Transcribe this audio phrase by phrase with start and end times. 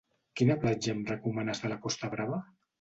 [0.39, 2.45] Quina platja em recomanes de la costa brava?